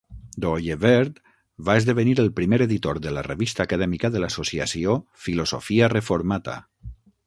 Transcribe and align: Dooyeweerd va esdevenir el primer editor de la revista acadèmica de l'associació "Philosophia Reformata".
Dooyeweerd 0.43 1.19
va 1.67 1.75
esdevenir 1.81 2.15
el 2.25 2.33
primer 2.41 2.61
editor 2.67 3.03
de 3.05 3.15
la 3.19 3.27
revista 3.31 3.69
acadèmica 3.71 4.15
de 4.17 4.25
l'associació 4.27 5.01
"Philosophia 5.27 5.97
Reformata". 5.99 6.63